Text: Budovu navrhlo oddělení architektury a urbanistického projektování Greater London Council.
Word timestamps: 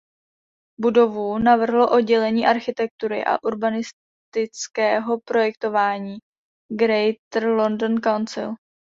Budovu 0.79 1.37
navrhlo 1.37 1.91
oddělení 1.91 2.45
architektury 2.47 3.25
a 3.25 3.43
urbanistického 3.43 5.19
projektování 5.25 6.17
Greater 6.71 7.47
London 7.47 8.01
Council. 8.01 8.53